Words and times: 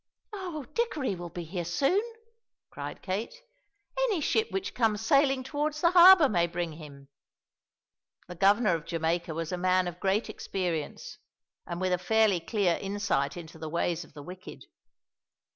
"Oh, 0.33 0.65
Dickory 0.73 1.13
will 1.13 1.29
be 1.29 1.43
here 1.43 1.63
soon!" 1.63 2.01
cried 2.71 3.03
Kate; 3.03 3.43
"any 4.05 4.19
ship 4.19 4.49
which 4.51 4.73
comes 4.73 4.99
sailing 5.05 5.43
towards 5.43 5.79
the 5.79 5.91
harbour 5.91 6.27
may 6.27 6.47
bring 6.47 6.71
him." 6.73 7.07
The 8.27 8.33
Governor 8.33 8.73
of 8.73 8.87
Jamaica 8.87 9.35
was 9.35 9.51
a 9.51 9.57
man 9.57 9.87
of 9.87 9.99
great 9.99 10.27
experience, 10.27 11.19
and 11.67 11.79
with 11.79 11.93
a 11.93 11.99
fairly 11.99 12.39
clear 12.39 12.79
insight 12.81 13.37
into 13.37 13.59
the 13.59 13.69
ways 13.69 14.03
of 14.03 14.15
the 14.15 14.23
wicked. 14.23 14.63